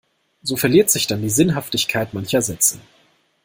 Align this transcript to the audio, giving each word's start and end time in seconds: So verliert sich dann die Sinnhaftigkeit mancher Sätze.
So 0.41 0.57
verliert 0.57 0.89
sich 0.89 1.05
dann 1.05 1.21
die 1.21 1.29
Sinnhaftigkeit 1.29 2.15
mancher 2.15 2.41
Sätze. 2.41 2.79